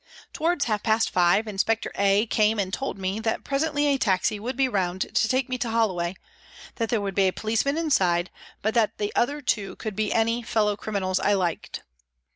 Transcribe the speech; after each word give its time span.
Towards 0.33 0.65
half 0.65 0.81
past 0.81 1.11
five 1.11 1.47
Inspector 1.47 1.91
A 1.93 2.25
came 2.25 2.57
and 2.57 2.73
told 2.73 2.97
me 2.97 3.19
that 3.19 3.43
presently 3.43 3.85
a 3.85 3.99
taxi 3.99 4.39
would 4.39 4.57
be 4.57 4.67
round 4.67 5.01
to 5.13 5.27
take 5.27 5.47
me 5.47 5.59
to 5.59 5.69
Holloway, 5.69 6.15
that 6.77 6.89
there 6.89 6.99
would 7.01 7.13
be 7.13 7.27
a 7.27 7.31
policeman 7.31 7.77
inside, 7.77 8.31
but 8.63 8.73
that 8.73 8.97
the 8.97 9.13
other 9.15 9.41
two 9.43 9.75
could 9.75 9.95
be 9.95 10.11
any" 10.11 10.41
fellow 10.41 10.75
crimi 10.75 11.01
nals" 11.01 11.19
I 11.23 11.33
liked. 11.33 11.83